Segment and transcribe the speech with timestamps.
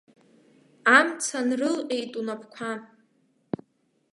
[0.97, 2.71] Амца нрылҟьеит унапқәа.